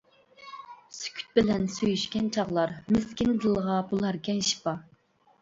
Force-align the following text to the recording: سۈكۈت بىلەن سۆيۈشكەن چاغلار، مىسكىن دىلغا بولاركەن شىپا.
سۈكۈت 0.99 1.29
بىلەن 1.39 1.67
سۆيۈشكەن 1.73 2.31
چاغلار، 2.39 2.73
مىسكىن 2.97 3.37
دىلغا 3.45 3.77
بولاركەن 3.93 4.43
شىپا. 4.51 4.77